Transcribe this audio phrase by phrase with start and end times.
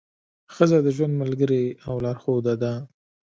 [0.53, 2.73] ښځه د ژوند ملګرې او لارښوده ده.